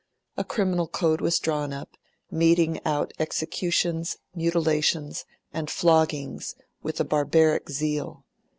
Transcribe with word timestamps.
A 0.35 0.43
criminal 0.43 0.87
code 0.87 1.21
was 1.21 1.37
drawn 1.37 1.71
up, 1.71 1.91
meting 2.31 2.79
out 2.87 3.13
executions, 3.19 4.17
mutilations, 4.33 5.25
and 5.53 5.69
floggings 5.69 6.55
with 6.81 6.99
a 6.99 7.03
barbaric 7.05 7.69
zeal. 7.69 8.25